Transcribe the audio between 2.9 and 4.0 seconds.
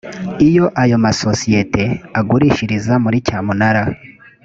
muri cyamunara